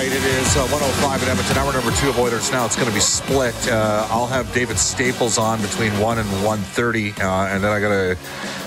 [0.00, 1.58] right, it is uh, 105 at Edmonton.
[1.58, 2.64] Hour number two of Oilers Now.
[2.64, 3.54] It's going to be split.
[3.68, 7.88] Uh, I'll have David Staples on between 1 and 1.30, uh, and then I got
[7.88, 8.16] to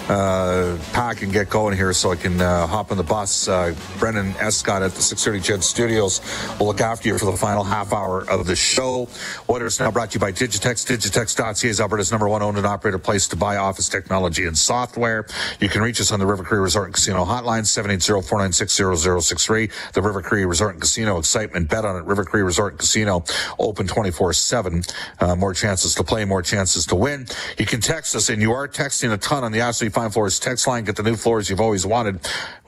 [0.09, 3.48] uh, pack and get going here so I can uh, hop on the bus.
[3.48, 6.20] Uh, Brendan Escott at the 630 CHED Studios
[6.59, 9.08] will look after you for the final half hour of the show.
[9.50, 10.86] Oilers Now brought to you by Digitex.
[10.86, 15.28] Digitex.ca is Alberta's number one owned and operated place to buy office technology and software.
[15.59, 19.72] You can reach us on the River Cree Resort and Casino hotline, 780-496-0063.
[19.94, 21.69] The River Cree Resort and Casino excitement.
[21.69, 22.03] Bet on it.
[22.03, 23.23] River Cree Resort Casino
[23.57, 24.93] open 24-7.
[25.21, 27.25] Uh, more chances to play, more chances to win.
[27.57, 30.38] You can text us, and you are texting a ton on the Ashley Fine Floors
[30.38, 30.83] text line.
[30.83, 32.19] Get the new floors you've always wanted.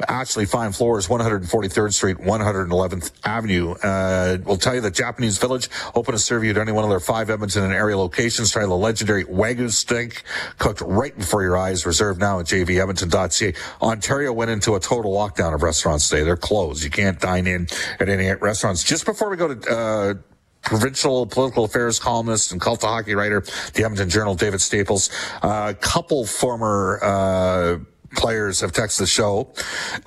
[0.08, 3.72] Ashley Fine Floors, 143rd Street, 111th Avenue.
[3.74, 6.90] Uh, we'll tell you that Japanese Village open to serve you at any one of
[6.90, 8.52] their five Edmonton and area locations.
[8.52, 10.24] Try the legendary Wagyu steak
[10.60, 11.86] cooked right before your eyes.
[11.86, 13.54] Reserved now at jvedmonton.ca.
[13.82, 16.24] Ontario went into a total lockdown of restaurants today.
[16.24, 16.84] They're closed.
[16.84, 17.68] You can't dine in
[18.00, 18.84] at any restaurants.
[18.84, 20.14] Just before we go to, uh,
[20.62, 23.42] provincial political affairs columnist and cult hockey writer,
[23.74, 25.10] the Edmonton Journal, David Staples.
[25.44, 27.78] A uh, couple former uh,
[28.16, 29.54] players have texted the show,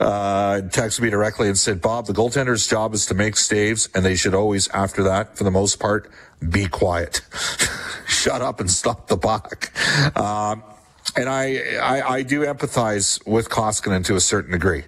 [0.00, 4.04] uh, texted me directly and said, Bob, the goaltender's job is to make staves, and
[4.04, 6.10] they should always, after that, for the most part,
[6.50, 7.20] be quiet.
[8.06, 9.70] Shut up and stop the puck.
[10.16, 10.62] Um,
[11.16, 14.84] and I, I, I, do empathize with Koskinen to a certain degree.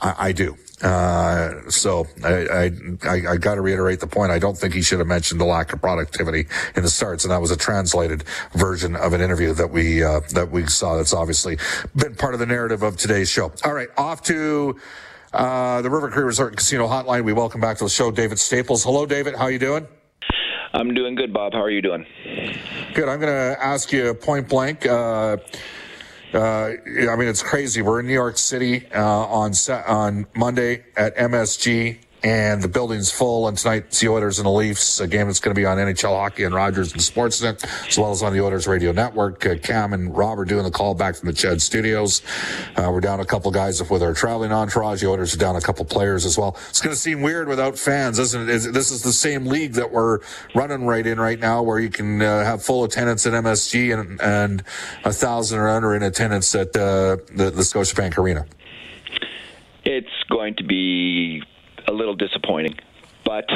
[0.00, 0.56] I, I do.
[0.82, 2.70] Uh, so I,
[3.04, 4.32] I, I got to reiterate the point.
[4.32, 6.46] I don't think he should have mentioned the lack of productivity
[6.76, 10.20] in the starts, and that was a translated version of an interview that we uh,
[10.32, 10.96] that we saw.
[10.96, 11.58] That's obviously
[11.96, 13.52] been part of the narrative of today's show.
[13.64, 14.78] All right, off to
[15.32, 17.24] uh, the River Cree Resort and Casino Hotline.
[17.24, 18.84] We welcome back to the show David Staples.
[18.84, 19.36] Hello, David.
[19.36, 19.86] How you doing?
[20.74, 21.52] I'm doing good, Bob.
[21.52, 22.04] How are you doing?
[22.94, 23.08] Good.
[23.08, 24.84] I'm going to ask you point blank.
[24.84, 25.36] Uh,
[26.34, 26.72] uh,
[27.10, 27.82] I mean, it's crazy.
[27.82, 29.52] We're in New York City uh, on
[29.86, 33.46] on Monday at MSG, and the building's full.
[33.46, 35.76] And tonight, it's the Oilers and the Leafs, a game that's going to be on
[35.76, 39.44] NHL Hockey and Rogers and Sportsnet, as well as on the Oilers Radio Network.
[39.44, 42.22] Uh, Cam and Rob are doing the call back from the CHED Studios.
[42.76, 45.02] Uh, we're down a couple guys with our traveling entourage.
[45.02, 46.56] The Oilers are down a couple players as well.
[46.70, 48.72] It's going to seem weird without fans, isn't it?
[48.72, 50.20] This is the same league that we're
[50.54, 54.20] running right in right now, where you can uh, have full attendance at MSG and,
[54.22, 54.64] and
[55.04, 58.46] a thousand or under in attendance at uh, the, the Scotiabank Arena.
[59.84, 61.42] It's going to be
[61.86, 62.78] a little disappointing.
[63.24, 63.46] But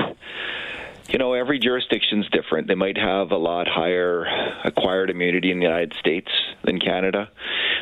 [1.08, 2.68] you know, every jurisdiction's different.
[2.68, 4.26] They might have a lot higher
[4.64, 6.30] acquired immunity in the United States
[6.64, 7.30] than Canada.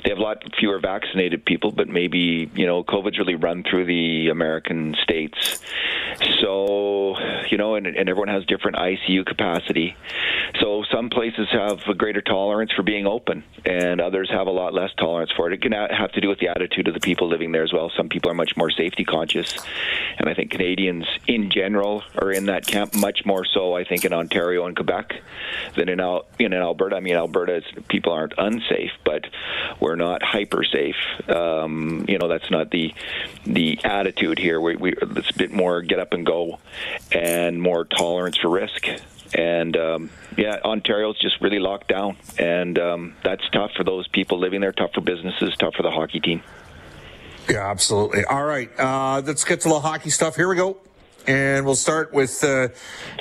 [0.05, 3.87] They have a lot fewer vaccinated people, but maybe, you know, COVID's really run through
[3.87, 5.61] the American states.
[6.41, 7.19] So,
[7.51, 9.97] you know, and, and everyone has different ICU capacity.
[10.61, 14.73] So some places have a greater tolerance for being open, and others have a lot
[14.73, 15.55] less tolerance for it.
[15.55, 17.91] It can have to do with the attitude of the people living there as well.
[17.97, 19.57] Some people are much more safety conscious,
[20.19, 23.75] and I think Canadians in general are in that camp much more so.
[23.75, 25.21] I think in Ontario and Quebec
[25.77, 26.97] than in Al- in Alberta.
[26.97, 29.27] I mean, Alberta people aren't unsafe, but
[29.81, 30.97] we're not hyper safe.
[31.29, 32.95] Um, you know, that's not the
[33.45, 34.61] the attitude here.
[34.61, 36.59] We, we it's a bit more get up and go,
[37.13, 38.87] and more tolerance for risk
[39.35, 44.39] and um, yeah, Ontario's just really locked down, and um, that's tough for those people
[44.39, 46.43] living there, tough for businesses, tough for the hockey team.
[47.49, 48.25] Yeah, absolutely.
[48.25, 50.37] All right, uh, let's get to the hockey stuff.
[50.37, 50.79] Here we go.
[51.27, 52.69] And we'll start with uh.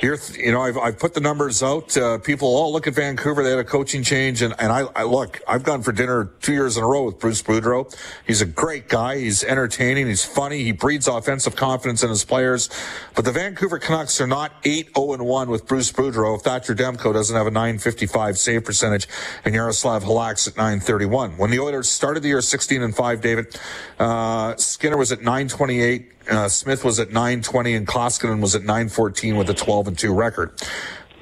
[0.02, 1.96] You know, I've, I've put the numbers out.
[1.96, 3.42] Uh, people all look at Vancouver.
[3.42, 5.40] They had a coaching change, and, and I, I look.
[5.48, 7.92] I've gone for dinner two years in a row with Bruce Boudreau.
[8.26, 9.18] He's a great guy.
[9.18, 10.06] He's entertaining.
[10.06, 10.62] He's funny.
[10.62, 12.68] He breeds offensive confidence in his players.
[13.14, 16.36] But the Vancouver Canucks are not eight zero and one with Bruce Boudreau.
[16.36, 19.08] If Thatcher Demko doesn't have a nine fifty five save percentage,
[19.44, 21.36] and Jaroslav Halak's at nine thirty one.
[21.38, 23.58] When the Oilers started the year sixteen and five, David
[23.98, 26.12] uh, Skinner was at nine twenty eight.
[26.28, 30.14] Uh, Smith was at 920 and Koskinen was at 914 with a 12 and 2
[30.14, 30.52] record.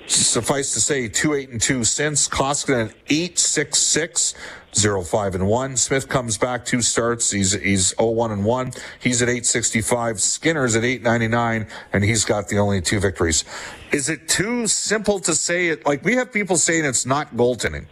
[0.06, 2.28] Suffice to say, 2 8 and 2 since.
[2.28, 4.34] Koskinen at 8 6 6.
[4.74, 5.76] 0 5 and 1.
[5.76, 7.30] Smith comes back two starts.
[7.30, 8.72] He's he's 0 1 and 1.
[9.00, 10.20] He's at 865.
[10.20, 13.44] Skinner's at 899 and he's got the only two victories.
[13.92, 17.86] Is it too simple to say it like we have people saying it's not goaltending?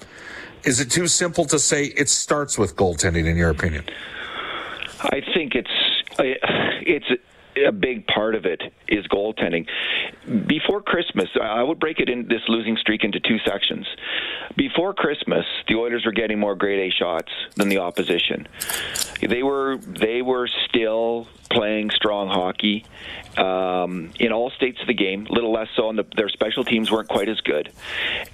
[0.64, 3.84] Is it too simple to say it starts with goaltending in your opinion?
[5.00, 5.70] I think it's
[6.18, 7.06] it's
[7.56, 9.66] a big part of it is goaltending.
[10.46, 13.86] Before Christmas, I would break it in this losing streak into two sections.
[14.56, 18.48] Before Christmas, the Oilers were getting more grade A shots than the opposition.
[19.20, 22.84] They were they were still playing strong hockey
[23.36, 25.26] um, in all states of the game.
[25.26, 27.70] A little less so on the, their special teams weren't quite as good,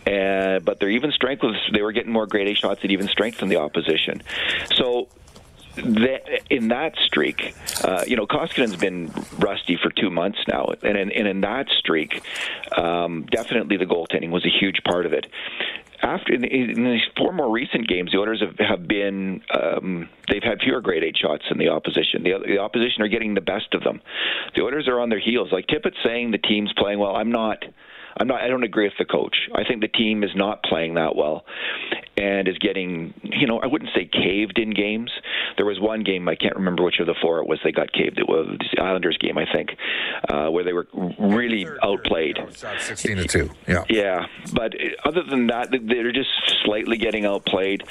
[0.07, 3.09] uh, but their even strength was they were getting more grade A shots at even
[3.09, 4.23] strength than the opposition.
[4.75, 5.09] So
[5.83, 7.55] that, in that streak,
[7.85, 11.69] uh, you know, Koskinen's been rusty for two months now, and in, and in that
[11.79, 12.23] streak,
[12.77, 15.27] um, definitely the goaltending was a huge part of it.
[16.01, 20.61] After in, these four more recent games, the Oilers have, have been um, they've had
[20.61, 22.23] fewer grade eight shots than the opposition.
[22.23, 24.01] The, the opposition are getting the best of them.
[24.55, 25.49] The Oilers are on their heels.
[25.51, 27.17] Like Tippett's saying, the team's playing well.
[27.17, 27.65] I'm not.
[28.17, 28.41] I'm not.
[28.41, 29.37] I don't agree with the coach.
[29.55, 31.45] I think the team is not playing that well,
[32.19, 33.15] and is getting.
[33.23, 35.11] You know, I wouldn't say caved in games.
[35.57, 37.59] There was one game I can't remember which of the four it was.
[37.63, 38.19] They got caved.
[38.19, 39.77] It was the Islanders game, I think,
[40.29, 40.87] uh, where they were
[41.19, 42.39] really third, outplayed.
[42.51, 43.51] Third, Sixteen to two.
[43.67, 43.85] Yeah.
[43.89, 44.75] Yeah, but
[45.05, 46.31] other than that, they're just
[46.65, 47.85] slightly getting outplayed.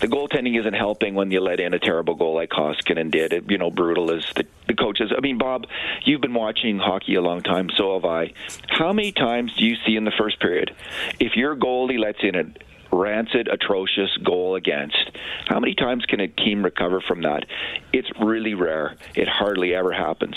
[0.00, 3.32] The goaltending isn't helping when you let in a terrible goal like Koskinen did.
[3.32, 5.12] It, you know, brutal as the, the coaches.
[5.16, 5.66] I mean, Bob,
[6.04, 7.70] you've been watching hockey a long time.
[7.76, 8.32] So have I.
[8.68, 10.74] How many times do you see in the first period
[11.20, 12.44] if your goalie lets in a
[12.92, 15.10] rancid, atrocious goal against.
[15.46, 17.44] How many times can a team recover from that?
[17.92, 18.96] It's really rare.
[19.14, 20.36] It hardly ever happens.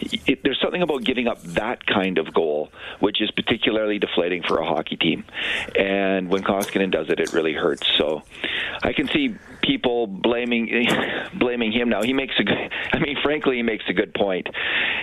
[0.00, 2.70] It, there's something about giving up that kind of goal,
[3.00, 5.24] which is particularly deflating for a hockey team.
[5.78, 7.86] And when Koskinen does it, it really hurts.
[7.96, 8.22] So
[8.82, 10.86] I can see people blaming
[11.34, 12.02] blaming him now.
[12.02, 12.70] He makes a good.
[12.92, 14.48] I mean, frankly, he makes a good point.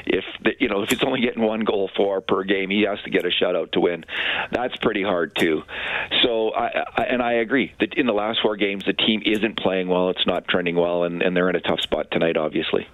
[0.06, 3.02] If the, you know, if he's only getting one goal for per game, he has
[3.04, 4.06] to get a shutout to win.
[4.52, 5.64] That's pretty hard too.
[6.24, 9.58] So, I, I, and I agree that in the last four games, the team isn't
[9.58, 10.10] playing well.
[10.10, 12.88] It's not trending well, and, and they're in a tough spot tonight, obviously.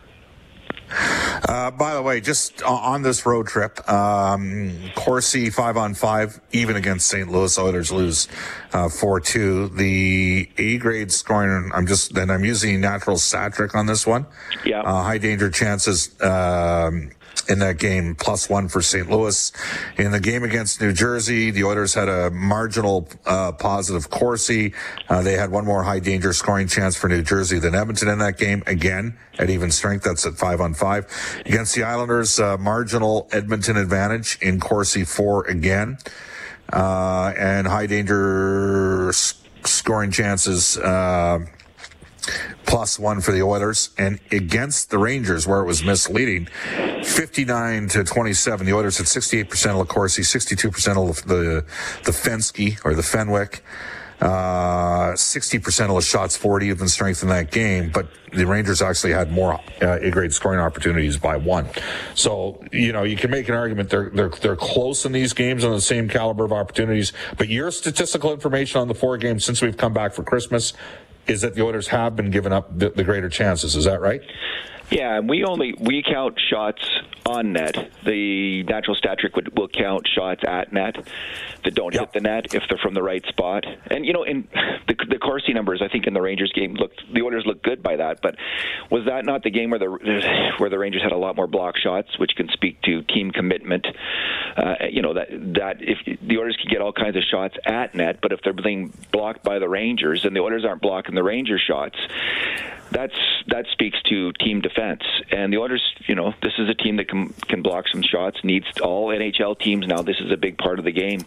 [1.49, 6.75] Uh, by the way, just on this road trip, um, Corsi five on five, even
[6.75, 7.29] against St.
[7.29, 8.27] Louis Oilers lose
[8.71, 9.69] uh, four uh, two.
[9.69, 14.27] The A grade scoring, I'm just then I'm using natural stat trick on this one.
[14.63, 16.09] Yeah, uh, high danger chances.
[16.21, 17.11] Um,
[17.49, 19.09] in that game, plus one for St.
[19.09, 19.51] Louis.
[19.97, 24.73] In the game against New Jersey, the Oilers had a marginal uh, positive Corsi.
[25.09, 28.19] Uh, they had one more high danger scoring chance for New Jersey than Edmonton in
[28.19, 28.63] that game.
[28.67, 31.05] Again, at even strength, that's at five on five.
[31.45, 35.97] Against the Islanders, uh, marginal Edmonton advantage in Corsi four again.
[36.71, 39.11] Uh, and high danger
[39.63, 41.39] scoring chances uh,
[42.75, 46.45] plus one for the Oilers, and against the Rangers, where it was misleading,
[47.05, 48.65] 59 to 27.
[48.67, 51.63] The Oilers had 68% of the Corsi, 62% of the
[52.03, 53.63] the Fensky or the Fenwick.
[54.19, 58.81] Uh, 60% of the shots 40 have been strength in that game, but the Rangers
[58.81, 61.67] actually had more uh, A-grade scoring opportunities by one.
[62.13, 65.65] So, you know, you can make an argument they're, they're, they're close in these games
[65.65, 69.61] on the same caliber of opportunities, but your statistical information on the four games since
[69.61, 70.73] we've come back for Christmas
[71.27, 73.75] is that the Oilers have been giving up the, the greater chances.
[73.75, 74.21] Is that right?
[74.91, 76.87] Yeah, and we only we count shots
[77.25, 77.91] on net.
[78.05, 80.95] The natural stat trick would, will count shots at net
[81.63, 82.01] that don't yep.
[82.01, 83.65] hit the net if they're from the right spot.
[83.87, 84.47] And you know, in
[84.87, 87.81] the, the Corsi numbers, I think in the Rangers game looked the Oilers looked good
[87.81, 88.21] by that.
[88.21, 88.35] But
[88.91, 91.77] was that not the game where the where the Rangers had a lot more block
[91.77, 93.87] shots, which can speak to team commitment?
[94.55, 97.95] Uh, you know that that if the Oilers can get all kinds of shots at
[97.95, 101.23] net, but if they're being blocked by the Rangers and the Oilers aren't blocking the
[101.23, 101.97] Ranger shots,
[102.91, 103.15] that's
[103.47, 105.01] that speaks to team defense.
[105.31, 108.43] And the Oilers, you know, this is a team that can can block some shots.
[108.43, 110.01] Needs all NHL teams now.
[110.01, 111.21] This is a big part of the game.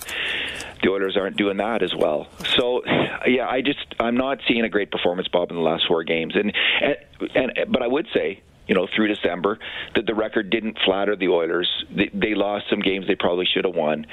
[0.83, 2.29] The Oilers aren't doing that as well.
[2.57, 2.83] So,
[3.27, 6.35] yeah, I just I'm not seeing a great performance, Bob, in the last four games.
[6.37, 9.59] And and, and but I would say you know, through December,
[9.95, 11.69] that the record didn't flatter the Oilers.
[11.91, 14.07] They, they lost some games they probably should have won,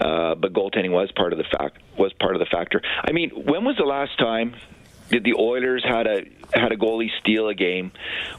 [0.00, 2.80] uh, but goaltending was part of the fact was part of the factor.
[3.04, 4.56] I mean, when was the last time
[5.10, 7.90] the Oilers had a had a goalie steal a game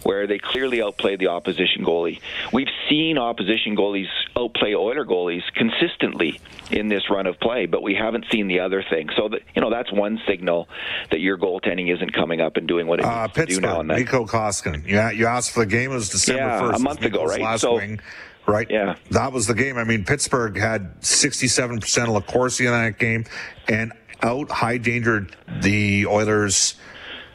[0.03, 2.21] where they clearly outplayed the opposition goalie.
[2.53, 4.07] We've seen opposition goalies
[4.37, 6.39] outplay Oiler goalies consistently
[6.71, 9.09] in this run of play, but we haven't seen the other thing.
[9.17, 10.69] So that you know that's one signal
[11.11, 13.79] that your goaltending isn't coming up and doing what it uh, needs to do now
[13.81, 13.99] and then.
[13.99, 14.87] Mikko Koskinen.
[14.87, 15.91] Yeah, you asked for the game.
[15.91, 16.75] It was December Yeah, 1st.
[16.75, 17.41] a month ago, right?
[17.41, 17.99] Last So- wing,
[18.47, 18.67] right?
[18.69, 18.95] Yeah.
[19.11, 19.77] That was the game.
[19.77, 23.25] I mean, Pittsburgh had 67% of LaCourse in that game
[23.67, 23.91] and
[24.21, 26.75] out high endangered the Oilers.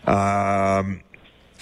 [0.07, 1.03] Um,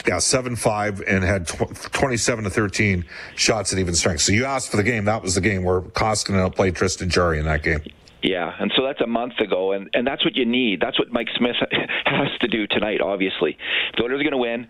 [0.07, 4.21] yeah, seven five and had tw- twenty-seven to thirteen shots at even strength.
[4.23, 5.07] So you asked for the game.
[5.07, 7.83] That was the game where Koskinen played Tristan Jarry in that game.
[8.23, 10.81] Yeah, and so that's a month ago, and, and that's what you need.
[10.81, 11.55] That's what Mike Smith
[12.05, 13.01] has to do tonight.
[13.01, 13.57] Obviously,
[13.91, 14.67] if the Oilers are going to win,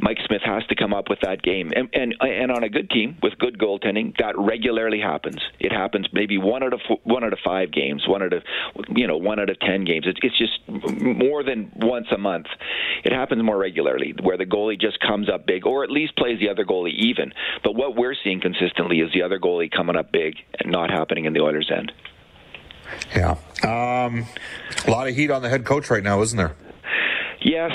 [0.00, 1.70] Mike Smith has to come up with that game.
[1.76, 5.40] And, and and on a good team with good goaltending, that regularly happens.
[5.60, 8.42] It happens maybe one out of four, one out of five games, one out of
[8.88, 10.06] you know one out of ten games.
[10.08, 10.58] It's it's just
[11.00, 12.46] more than once a month.
[13.04, 16.40] It happens more regularly where the goalie just comes up big, or at least plays
[16.40, 17.32] the other goalie even.
[17.62, 21.26] But what we're seeing consistently is the other goalie coming up big and not happening
[21.26, 21.92] in the Oilers' end.
[23.14, 23.36] Yeah.
[23.62, 24.26] Um,
[24.86, 26.54] a lot of heat on the head coach right now, isn't there?
[27.40, 27.70] Yes,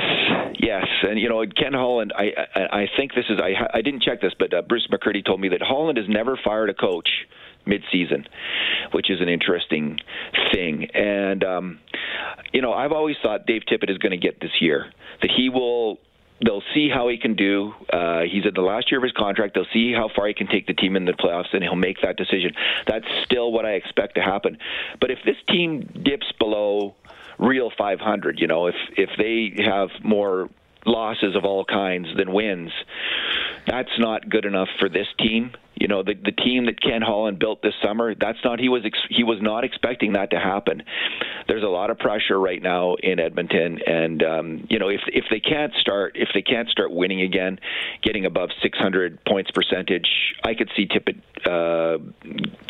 [0.60, 2.14] yes, and you know Ken Holland.
[2.18, 5.40] I I, think this is I I didn't check this, but uh, Bruce McCurdy told
[5.40, 7.08] me that Holland has never fired a coach
[7.66, 8.28] mid-season,
[8.92, 10.00] which is an interesting
[10.52, 10.90] thing.
[10.94, 11.80] And um,
[12.52, 14.92] you know I've always thought Dave Tippett is going to get this year
[15.22, 16.00] that he will.
[16.46, 17.74] They'll see how he can do.
[17.92, 19.54] Uh, he's at the last year of his contract.
[19.54, 22.02] They'll see how far he can take the team in the playoffs, and he'll make
[22.02, 22.54] that decision.
[22.88, 24.58] That's still what I expect to happen.
[25.00, 26.96] But if this team dips below
[27.40, 28.40] real 500.
[28.40, 30.50] You know, if if they have more
[30.86, 32.72] losses of all kinds than wins,
[33.68, 35.52] that's not good enough for this team.
[35.76, 38.84] You know, the the team that Ken Holland built this summer, that's not he was
[38.86, 40.84] ex- he was not expecting that to happen.
[41.48, 45.26] There's a lot of pressure right now in Edmonton, and um, you know, if if
[45.30, 47.60] they can't start if they can't start winning again,
[48.02, 51.98] getting above 600 points percentage, I could see Tippett uh,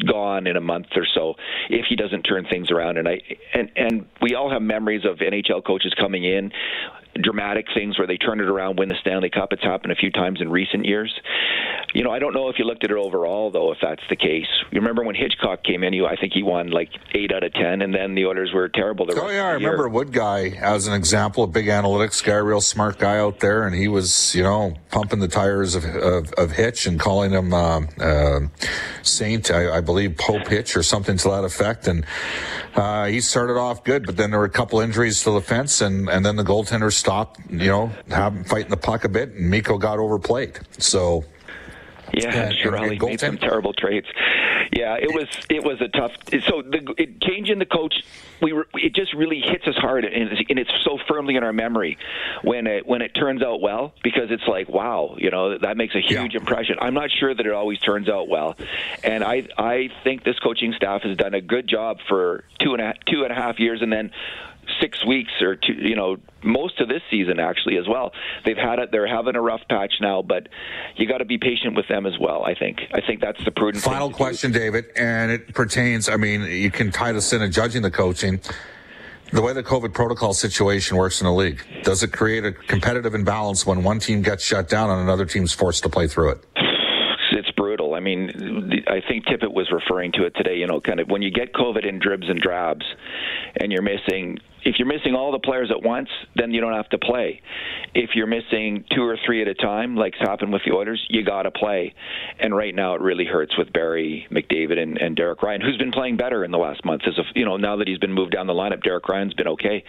[0.05, 1.36] gone in a month or so
[1.69, 2.98] if he doesn't turn things around.
[2.98, 3.22] And I
[3.53, 6.51] and and we all have memories of NHL coaches coming in
[7.22, 9.53] dramatic things where they turn it around, win the Stanley Cup.
[9.53, 11.13] It's happened a few times in recent years.
[11.93, 14.15] You know, I don't know if you looked at it overall though, if that's the
[14.15, 14.48] case.
[14.72, 15.93] You remember when Hitchcock came in?
[15.93, 18.67] You, I think he won like eight out of ten, and then the orders were
[18.70, 19.05] terrible.
[19.05, 19.77] The Oh yeah, I of the year.
[19.77, 23.75] remember Woodguy as an example, a big analytics guy, real smart guy out there, and
[23.75, 27.89] he was, you know, pumping the tires of of, of Hitch and calling him um,
[28.00, 28.39] uh,
[29.03, 31.88] Saint, I, I believe Pope Hitch or something to that effect.
[31.88, 32.05] And
[32.75, 35.79] uh, he started off good, but then there were a couple injuries to the fence,
[35.82, 39.50] and and then the goaltender stopped, you know, having fighting the puck a bit, and
[39.50, 40.57] Mikko got overplayed.
[40.77, 41.25] So
[42.15, 42.75] Yeah, And- sure.
[42.75, 44.05] and- and made some terrible trades.
[44.72, 46.12] Yeah, it was it was a tough.
[46.48, 47.95] So the it, changing the coach,
[48.39, 51.43] we were, it just really hits us hard, and it's, and it's so firmly in
[51.43, 51.98] our memory
[52.43, 55.95] when it when it turns out well because it's like wow, you know that makes
[55.95, 56.39] a huge Yeah.
[56.39, 56.77] impression.
[56.79, 58.55] I'm not sure that it always turns out well,
[59.03, 62.81] and I I think this coaching staff has done a good job for two and
[62.81, 64.12] a two and a half years, and then
[64.82, 68.12] six weeks or two, you know, most of this season actually as well.
[68.46, 68.91] They've had it.
[68.91, 70.48] They're having a rough patch now, but
[70.96, 72.43] you got to be patient with them as well.
[72.43, 72.82] I think.
[72.93, 73.84] I think that's the prudent.
[73.84, 74.17] Final to do.
[74.17, 76.10] question, David, and it pertains.
[76.10, 78.39] I mean, you can tie this into judging the coaching.
[79.32, 83.15] The way the COVID protocol situation works in the league, does it create a competitive
[83.15, 86.46] imbalance when one team gets shut down and another team's forced to play through it?
[87.32, 87.96] It's brutal.
[87.96, 90.58] I mean, I think Tippett was referring to it today.
[90.58, 92.86] You know, kind of when you get COVID in dribs and drabs,
[93.60, 94.38] and you're missing.
[94.65, 97.41] If you're missing all the players at once, then you don't have to play.
[97.93, 101.24] If you're missing two or three at a time, like's happened with the Oilers, you
[101.24, 101.93] got to play.
[102.39, 105.91] And right now, it really hurts with Barrie McDavid and, and Derek Ryan, who's been
[105.91, 107.01] playing better in the last month.
[107.08, 109.48] As of you know, now that he's been moved down the lineup, Derek Ryan's been
[109.50, 109.84] okay.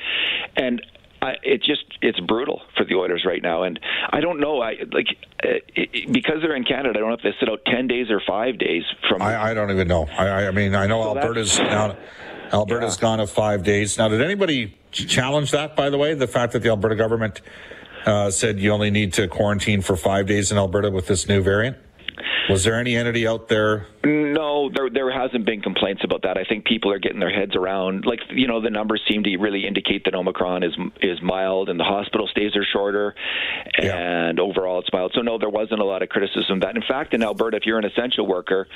[0.56, 0.82] And
[1.22, 4.60] I, it just it's brutal for the Oilers right now, and I don't know.
[4.60, 5.06] I like
[5.42, 6.90] uh, it, because they're in Canada.
[6.96, 9.22] I don't know if they sit out ten days or five days from.
[9.22, 10.04] I, I don't even know.
[10.06, 11.96] I, I- mean, I know So Alberta's now.
[12.52, 13.00] Alberta's Yeah.
[13.00, 13.98] gone to five days.
[13.98, 15.74] Now, did anybody challenge that?
[15.76, 17.40] By the way, the fact that the Alberta government
[18.06, 21.40] uh, said you only need to quarantine for five days in Alberta with this new
[21.42, 21.76] variant.
[22.50, 26.36] Was there any entity out there No, there there hasn't been complaints about that.
[26.36, 28.04] I think people are getting their heads around.
[28.04, 31.80] Like you know, the numbers seem to really indicate that Omicron is is mild, and
[31.80, 33.14] the hospital stays are shorter,
[33.78, 33.96] yeah.
[33.96, 35.12] and overall it's mild.
[35.14, 36.76] So no, there wasn't a lot of criticism of that.
[36.76, 38.68] In fact, in Alberta, if you're an essential worker,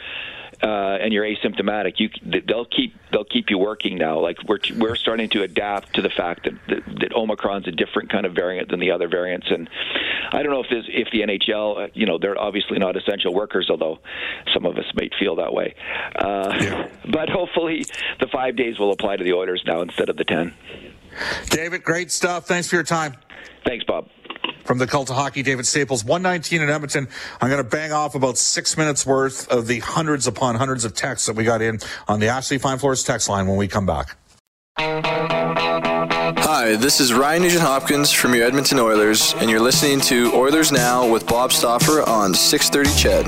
[0.62, 0.66] uh,
[1.00, 2.10] and you're asymptomatic, you
[2.46, 4.20] they'll keep they'll keep you working now.
[4.20, 8.10] Like we're we're starting to adapt to the fact that, that that Omicron's a different
[8.10, 9.68] kind of variant than the other variants, and
[10.32, 13.32] I don't know if this, if the NHL, uh, you know, they're obviously not essential
[13.32, 13.98] workers, although
[14.52, 15.74] some of us might feel that way.
[16.16, 16.88] Uh, yeah.
[17.10, 17.86] But hopefully,
[18.20, 20.52] the five days will apply to the Oilers now instead of the ten.
[21.48, 22.46] David, great stuff.
[22.46, 23.14] Thanks for your time.
[23.64, 24.08] Thanks, Bob
[24.68, 26.04] from the cult of hockey, David Staples.
[26.04, 27.08] 119 in Edmonton.
[27.40, 30.92] I'm going to bang off about six minutes worth of the hundreds upon hundreds of
[30.92, 33.86] texts that we got in on the Ashley Fine Floors text line when we come
[33.86, 34.18] back.
[36.50, 40.72] Hi, this is Ryan Nugent Hopkins from your Edmonton Oilers, and you're listening to Oilers
[40.72, 43.26] Now with Bob Stauffer on 630 CHED.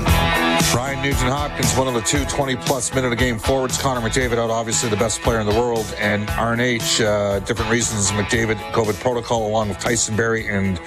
[0.73, 3.77] Ryan Nugent Hopkins, one of the two 20 plus minute a game forwards.
[3.77, 8.09] Connor McDavid out, obviously the best player in the world, and RNH, uh, different reasons.
[8.09, 10.79] McDavid, COVID protocol, along with Tyson Barrie and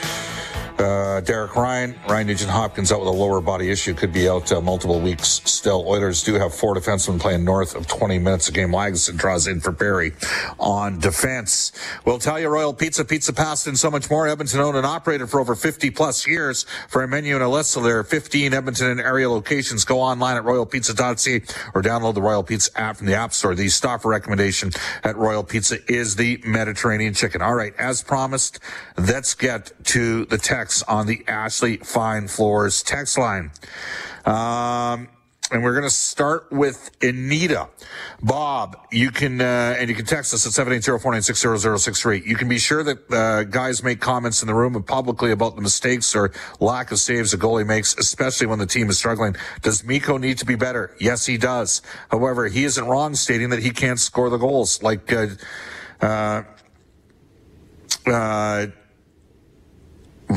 [0.79, 4.51] uh, Derek Ryan, Ryan Nugent Hopkins out with a lower body issue, could be out
[4.51, 5.87] uh, multiple weeks still.
[5.87, 8.71] Oilers do have four defensemen playing north of 20 minutes a game.
[8.71, 10.13] Lagesson draws in for Barrie
[10.59, 11.73] on defense.
[12.05, 14.27] We'll tell you Royal Pizza, Pizza Pasta, and so much more.
[14.27, 16.67] Edmonton owned and operated for over 50 plus years.
[16.89, 20.37] For a menu and a list of their 15 Edmonton and area locations, go online
[20.37, 21.43] at royalpizza.ca
[21.75, 23.55] or download the Royal Pizza app from the App Store.
[23.55, 24.73] The stopper recommendation
[25.05, 27.43] at Royal Pizza is the Mediterranean chicken.
[27.43, 28.59] All right, as promised,
[28.97, 33.51] let's get to the text on the Ashley Fine Floors text line.
[34.25, 35.09] Um,
[35.51, 37.69] and we're going to start with Anita.
[38.23, 42.27] Bob, you can, uh, and you can text us at 780-496-0063.
[42.27, 45.55] You can be sure that, uh, guys make comments in the room and publicly about
[45.55, 49.37] the mistakes or lack of saves a goalie makes, especially when the team is struggling.
[49.61, 50.97] Does Mikko need to be better?
[50.99, 51.83] Yes, he does.
[52.11, 54.83] However, he isn't wrong stating that he can't score the goals.
[54.83, 55.13] Like,
[58.07, 58.67] uh,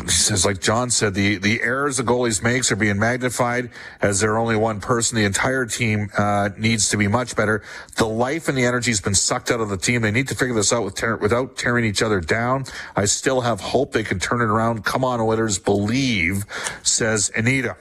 [0.08, 3.70] says, like John said, the, the errors the goalies makes are being magnified
[4.02, 5.18] as they're only one person.
[5.18, 7.64] The entire team uh, needs to be much better.
[7.96, 10.02] The life and the energy has been sucked out of the team.
[10.02, 12.66] They need to figure this out with ter- without tearing each other down.
[12.96, 14.84] I still have hope they can turn it around.
[14.84, 16.46] Come on, Oilers, believe,
[16.84, 17.76] says Anita.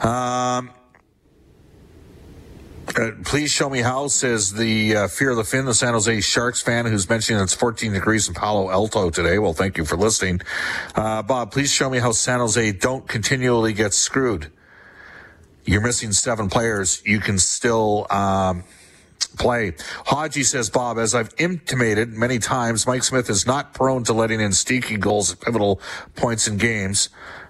[0.00, 0.70] Um,
[2.96, 6.20] uh, please show me how, says the uh, Fear of the Fin, the San Jose
[6.20, 9.38] Sharks fan who's mentioning it's 14 degrees in Palo Alto today.
[9.38, 10.40] Well, thank you for listening.
[10.94, 14.50] Uh, Bob, please show me how San Jose don't continually get screwed.
[15.64, 17.02] You're missing seven players.
[17.06, 18.64] You can still, um,
[19.36, 19.74] play.
[20.06, 24.40] Haji says, Bob, as I've intimated many times, Mike Smith is not prone to letting
[24.40, 25.80] in stinky goals at pivotal
[26.16, 27.08] points in games.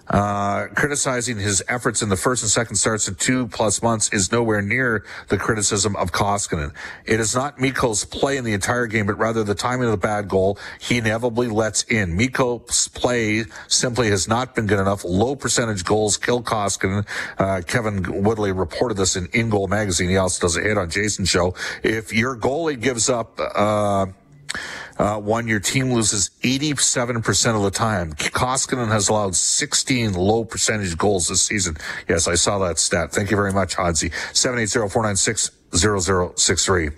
[0.08, 4.30] Uh, criticizing his efforts in the first and second starts in two plus months is
[4.30, 6.72] nowhere near the criticism of Koskinen.
[7.06, 9.96] It is not Mikko's play in the entire game, but rather the timing of the
[9.96, 12.16] bad goal he inevitably lets in.
[12.16, 15.04] Mikko's play simply has not been good enough.
[15.04, 17.06] Low percentage goals kill Koskinen.
[17.38, 20.10] Uh, Kevin Woodley reported this in In Goal magazine.
[20.10, 21.54] He also does a hit on Jason show.
[21.82, 24.06] If your goalie gives up, uh,
[24.98, 28.12] uh, one, your team loses 87% of the time.
[28.12, 31.76] Koskinen has allowed 16 low percentage goals this season.
[32.08, 33.12] Yes, I saw that stat.
[33.12, 34.10] Thank you very much, Hodzi.
[34.32, 36.92] 780-496-0063.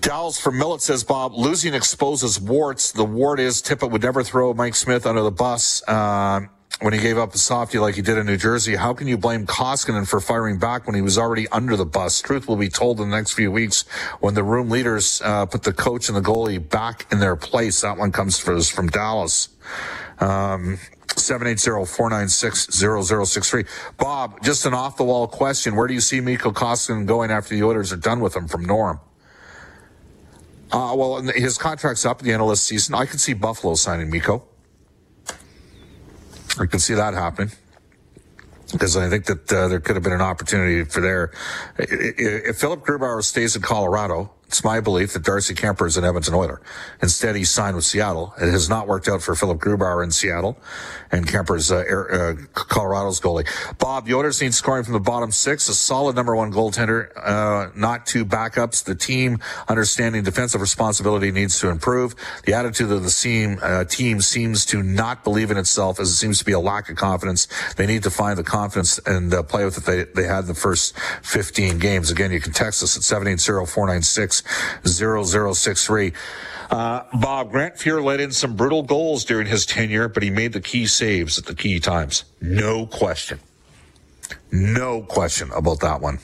[0.00, 2.92] Dallas from Millet says, Bob, losing exposes warts.
[2.92, 5.82] The wart is Tippett would never throw Mike Smith under the bus.
[5.86, 6.40] Uh,
[6.80, 8.76] when he gave up a softie like he did in New Jersey.
[8.76, 12.20] How can you blame Koskinen for firing back when he was already under the bus?
[12.20, 13.82] Truth will be told in the next few weeks
[14.20, 17.82] when the room leaders uh, put the coach and the goalie back in their place.
[17.82, 19.50] That one comes from Dallas.
[20.18, 23.66] Um, 780-496-0063.
[23.98, 25.76] Bob, just an off-the-wall question.
[25.76, 28.64] Where do you see Mikko Koskinen going after the Oilers are done with him from
[28.64, 28.98] Norm?
[30.72, 32.94] Uh, well, his contract's up at the end of this season.
[32.94, 34.44] I could see Buffalo signing Mikko.
[36.58, 37.52] I can see that happening
[38.72, 41.32] because I think that uh, there could have been an opportunity for there.
[41.78, 46.34] If Philipp Grubauer stays in Colorado, it's my belief that Darcy Kuemper is an Edmonton
[46.34, 46.60] Oiler.
[47.00, 48.34] Instead, he signed with Seattle.
[48.36, 50.58] It has not worked out for Philipp Grubauer in Seattle,
[51.12, 53.46] and Kuemper's uh, uh, Colorado's goalie.
[53.78, 55.68] Bob, the Oilers need scoring from the bottom six.
[55.68, 58.82] A solid number one goaltender, uh, not two backups.
[58.82, 62.16] The team, understanding defensive responsibility, needs to improve.
[62.44, 66.16] The attitude of the team, uh, team seems to not believe in itself, as it
[66.16, 67.46] seems to be a lack of confidence.
[67.76, 70.54] They need to find the confidence and play with it they, they had in the
[70.54, 72.10] first 15 games.
[72.10, 74.39] Again, you can text us at 780 496
[74.84, 76.12] 0063.
[76.70, 80.52] Uh, Bob Grant Fuhr let in some brutal goals during his tenure, but he made
[80.52, 82.24] the key saves at the key times.
[82.40, 83.40] No question.
[84.52, 86.20] No question about that one.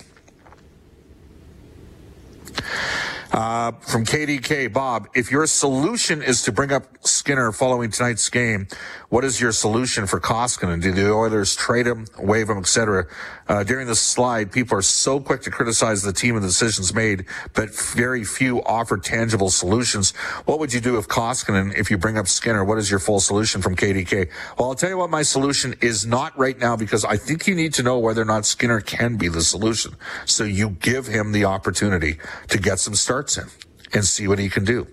[3.32, 8.68] Uh, from KDK, Bob, if your solution is to bring up Skinner following tonight's game,
[9.08, 10.82] what is your solution for Koskinen?
[10.82, 13.06] Do the Oilers trade him, waive him, etc.?
[13.48, 16.92] Uh, during this slide, people are so quick to criticize the team and the decisions
[16.92, 20.10] made, but very few offer tangible solutions.
[20.46, 22.64] What would you do if Koskinen, if you bring up Skinner?
[22.64, 24.28] What is your full solution from KDK?
[24.58, 27.54] Well, I'll tell you what my solution is not right now because I think you
[27.54, 29.94] need to know whether or not Skinner can be the solution.
[30.24, 32.94] So you give him the opportunity to get some
[33.28, 33.56] starts
[33.92, 34.86] and see what he can do.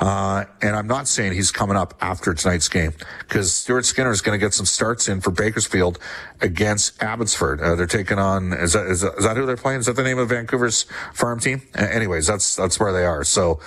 [0.00, 4.20] Uh, and I'm not saying he's coming up after tonight's game because Stuart Skinner is
[4.20, 5.98] going to get some starts in for Bakersfield
[6.40, 7.60] against Abbotsford.
[7.60, 9.80] Uh, they're taking on is that, is that is that who they're playing?
[9.80, 11.62] Is that the name of Vancouver's farm team?
[11.78, 13.24] Uh, anyways, that's that's where they are.
[13.24, 13.60] So.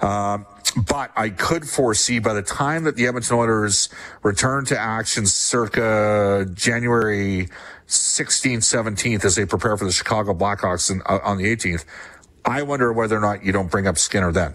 [0.00, 3.90] Um, but I could foresee by the time that the Edmonton Oilers
[4.22, 7.48] return to action circa January
[7.86, 11.84] 16th, 17th, as they prepare for the Chicago Blackhawks uh, on the 18th,
[12.44, 14.54] I wonder whether or not you don't bring up Skinner then.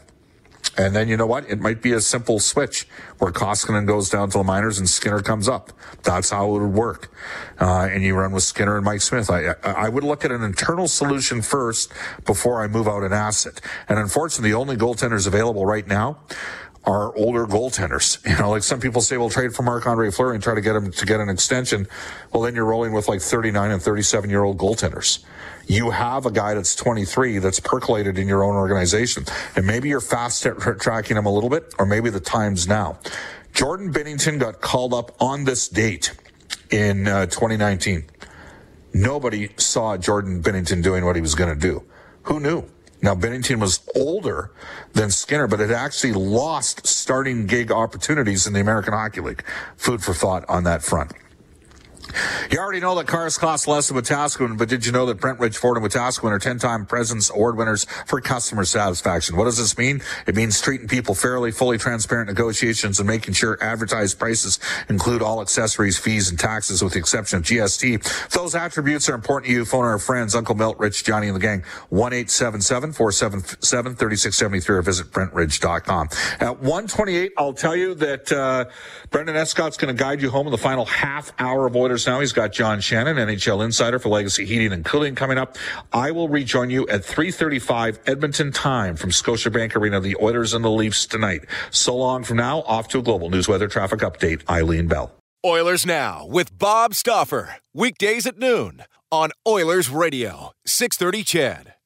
[0.77, 1.49] And then you know what?
[1.49, 5.21] It might be a simple switch where Koskinen goes down to the minors and Skinner
[5.21, 5.71] comes up.
[6.03, 7.11] That's how it would work.
[7.59, 9.31] Uh, and you run with Skinner and Mike Smith.
[9.31, 11.91] I, I would look at an internal solution first
[12.25, 13.59] before I move out an asset.
[13.89, 16.19] And unfortunately, the only goaltenders available right now
[16.87, 18.17] are older goaltenders.
[18.27, 20.61] You know, like some people say, we'll trade for Marc Andre Fleury and try to
[20.61, 21.87] get him to get an extension.
[22.33, 25.23] Well, then you're rolling with like 39 and 37 year old goaltenders
[25.67, 29.25] you have a guy that's 23 that's percolated in your own organization.
[29.55, 30.47] And maybe you're fast
[30.79, 32.99] tracking him a little bit, or maybe the time's now.
[33.53, 36.15] Jordan Binnington got called up on this date
[36.71, 38.05] in uh, 2019.
[38.93, 41.83] Nobody saw Jordan Binnington doing what he was going to do.
[42.23, 42.63] Who knew?
[43.01, 44.51] Now, Binnington was older
[44.93, 49.43] than Skinner, but had actually lost starting gig opportunities in the American Hockey League.
[49.75, 51.13] Food for thought on that front.
[52.51, 55.57] You already know that cars cost less than Wetaskiwin, but did you know that Brentridge
[55.57, 59.35] Ford and Wetaskiwin are 10-time President's Award winners for customer satisfaction?
[59.35, 60.01] What does this mean?
[60.25, 65.41] It means treating people fairly, fully transparent negotiations, and making sure advertised prices include all
[65.41, 68.29] accessories, fees, and taxes with the exception of GST.
[68.31, 71.39] those attributes are important to you, phone our friends, Uncle Milt, Rich, Johnny, and the
[71.39, 76.09] gang, 1-877-477-3673 or visit brentridge.com.
[76.39, 78.65] At 128, I'll tell you that uh,
[79.09, 82.19] Brendan Escott's going to guide you home in the final half hour of Oilers now.
[82.19, 85.57] He's got John Shannon, NHL insider for Legacy Heating and Cooling coming up.
[85.91, 89.99] I will rejoin you at 3:35 Edmonton time from Scotiabank Arena.
[89.99, 91.45] The Oilers and the Leafs tonight.
[91.71, 92.59] So long from now.
[92.67, 94.47] Off to a global news weather traffic update.
[94.49, 95.11] Eileen Bell.
[95.45, 101.76] Oilers now with Bob Stauffer weekdays at noon on Oilers Radio 630 CHED.